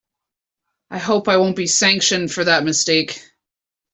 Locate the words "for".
2.33-2.43